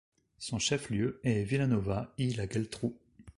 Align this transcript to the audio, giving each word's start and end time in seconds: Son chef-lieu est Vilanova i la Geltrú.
Son 0.39 0.57
chef-lieu 0.57 1.19
est 1.23 1.43
Vilanova 1.43 2.11
i 2.17 2.33
la 2.33 2.49
Geltrú. 2.49 2.97